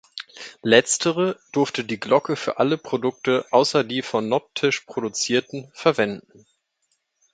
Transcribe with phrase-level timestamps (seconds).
[0.63, 6.47] Letztere durfte die Glocke für alle Produkte außer die von Nopitsch produzierten verwenden.